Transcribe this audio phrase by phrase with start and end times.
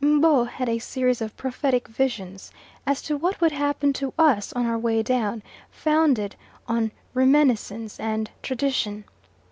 [0.03, 2.51] M'bo had a series of prophetic visions
[2.87, 6.35] as to what would happen to us on our way down, founded
[6.67, 9.03] on reminiscence and tradition.